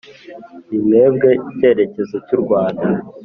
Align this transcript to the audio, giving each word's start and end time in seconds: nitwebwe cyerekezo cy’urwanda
nitwebwe 0.77 1.29
cyerekezo 1.57 2.15
cy’urwanda 2.25 2.85